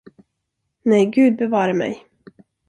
Nej, 0.83 1.05
Gud 1.11 1.37
bevare 1.37 1.73
mig! 1.73 2.05